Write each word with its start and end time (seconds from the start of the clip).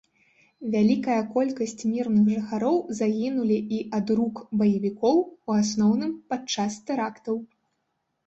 Вялікая 0.75 1.17
колькасць 1.33 1.75
мірных 1.89 2.23
жыхароў 2.35 2.77
загінулі 3.01 3.57
і 3.79 3.83
ад 3.97 4.07
рук 4.19 4.41
баевікоў, 4.61 5.21
у 5.51 5.57
асноўным 5.61 6.15
падчас 6.31 6.79
тэрактаў. 6.89 7.35